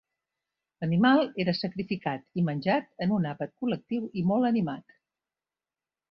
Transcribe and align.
L'animal 0.83 1.19
era 1.43 1.53
sacrificat 1.57 2.41
i 2.41 2.45
menjat 2.47 2.89
en 3.07 3.13
un 3.17 3.27
àpat 3.33 3.53
col·lectiu 3.65 4.07
i 4.23 4.25
molt 4.31 4.49
animat. 4.51 4.97